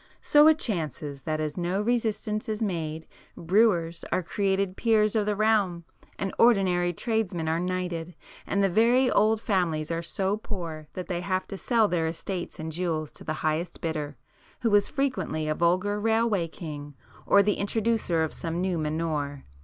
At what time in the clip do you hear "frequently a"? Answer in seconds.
14.87-15.53